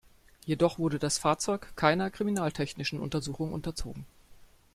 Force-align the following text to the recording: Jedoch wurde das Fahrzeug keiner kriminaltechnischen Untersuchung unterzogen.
Jedoch 0.47 0.79
wurde 0.79 0.97
das 0.97 1.19
Fahrzeug 1.19 1.73
keiner 1.75 2.09
kriminaltechnischen 2.09 2.99
Untersuchung 2.99 3.53
unterzogen. 3.53 4.03